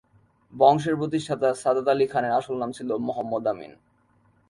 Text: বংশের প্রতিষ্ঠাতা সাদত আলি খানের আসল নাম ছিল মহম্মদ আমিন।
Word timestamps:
বংশের 0.53 0.95
প্রতিষ্ঠাতা 0.99 1.49
সাদত 1.61 1.87
আলি 1.93 2.05
খানের 2.11 2.37
আসল 2.39 2.55
নাম 2.61 2.71
ছিল 2.77 2.89
মহম্মদ 3.07 3.43
আমিন। 3.51 3.73